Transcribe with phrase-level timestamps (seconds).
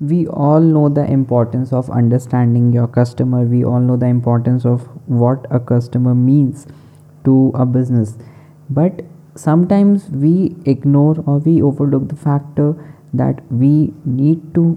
[0.00, 3.42] we all know the importance of understanding your customer.
[3.42, 6.66] We all know the importance of what a customer means
[7.24, 8.16] to a business.
[8.70, 9.02] But
[9.34, 12.76] sometimes we ignore or we overlook the factor
[13.12, 14.76] that we need to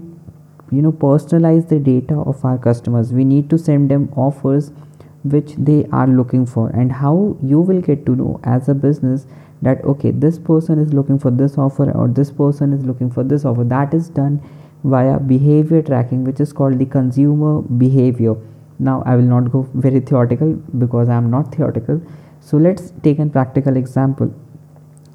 [0.70, 3.12] you know personalize the data of our customers.
[3.12, 4.72] We need to send them offers
[5.22, 6.70] which they are looking for.
[6.70, 9.26] And how you will get to know as a business
[9.60, 13.22] that okay this person is looking for this offer or this person is looking for
[13.22, 14.42] this offer that is done
[14.84, 18.34] via behavior tracking which is called the consumer behavior.
[18.78, 22.00] Now i will not go very theoretical because i am not theoretical.
[22.40, 24.34] So let's take a practical example.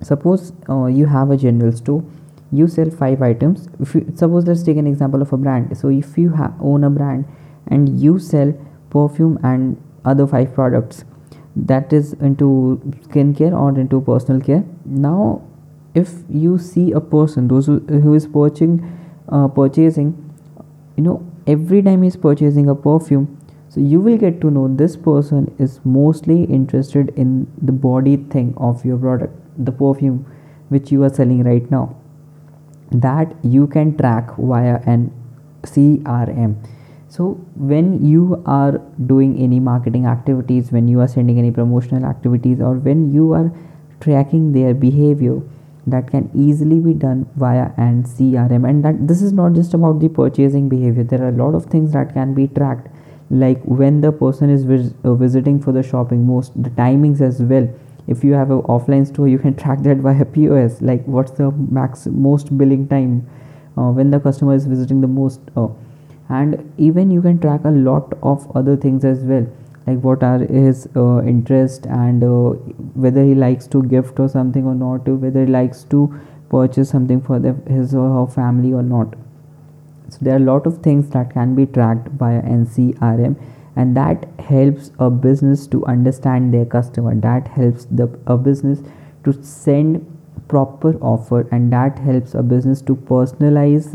[0.02, 2.04] Suppose uh, you have a general store.
[2.52, 3.68] You sell five items.
[3.80, 5.78] If you suppose let's take an example of a brand.
[5.78, 7.26] So if you ha- own a brand
[7.68, 8.54] and you sell
[8.90, 11.04] perfume and other five products
[11.56, 14.64] that is into skincare or into personal care.
[14.86, 15.42] Now
[15.94, 18.78] if you see a person those who, who is purchasing
[19.30, 20.14] uh, purchasing
[20.96, 21.18] you know
[21.48, 23.28] every time he's purchasing a perfume
[23.70, 28.54] so you will get to know this person is mostly interested in the body thing
[28.58, 30.26] of your product the perfume
[30.70, 31.96] which you are selling right now.
[32.92, 35.12] That you can track via an
[35.64, 36.56] crm
[37.10, 42.62] so when you are doing any marketing activities when you are sending any promotional activities
[42.62, 43.52] or when you are
[44.00, 45.42] tracking their behavior
[45.88, 50.00] that can easily be done via and crm and that this is not just about
[50.00, 51.04] the purchasing behavior.
[51.04, 52.90] There are a lot of things that can be tracked
[53.30, 57.42] like when the person is vis- uh, visiting for the shopping most the timings as
[57.42, 57.68] well.
[58.08, 61.52] If you have an offline store you can track that via pos like what's the
[61.52, 63.28] max most billing time
[63.78, 65.68] uh, when the customer is visiting the most uh,
[66.30, 69.48] and even you can track a lot of other things as well
[69.88, 72.50] like what are his uh, interest and uh,
[73.06, 76.02] whether he likes to gift or something or not whether he likes to
[76.50, 79.16] purchase something for the, his or her family or not.
[80.10, 83.36] So there are a lot of things that can be tracked by an crm
[83.76, 87.16] and that helps a business to understand their customer.
[87.16, 88.80] That helps the a business
[89.24, 90.06] to send
[90.48, 93.92] proper offer and that helps a business to personalize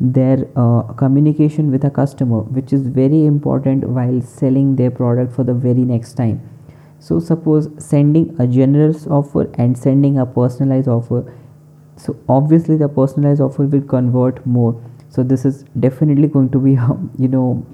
[0.00, 5.44] their uh, communication with a customer which is very important while selling their product for
[5.44, 6.40] the very next time.
[6.98, 11.32] So suppose sending a generous offer and sending a personalized offer.
[11.96, 14.80] So obviously the personalized offer will convert more.
[15.08, 17.66] So this is definitely going to be a you know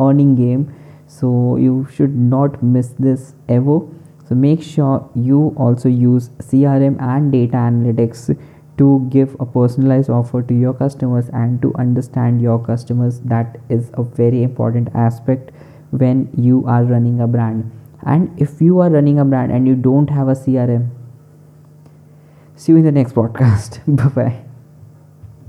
[0.00, 0.72] earning game.
[1.06, 3.80] So you should not miss this ever.
[4.28, 8.38] So make sure you also use crm and data analytics
[8.78, 13.90] to give a personalized offer to your customers and to understand your customers that is
[13.94, 15.50] a very important aspect
[15.90, 17.70] when you are running a brand.
[18.02, 20.90] And if you are running a brand and you don't have a crm
[22.56, 23.80] see you in the next podcast.
[23.96, 24.47] Bye bye